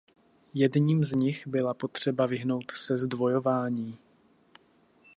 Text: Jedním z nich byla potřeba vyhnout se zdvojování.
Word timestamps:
Jedním 0.53 1.03
z 1.03 1.13
nich 1.15 1.47
byla 1.47 1.73
potřeba 1.73 2.25
vyhnout 2.25 2.71
se 2.71 2.97
zdvojování. 2.97 3.97